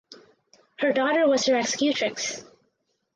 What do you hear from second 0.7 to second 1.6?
Her daughter was her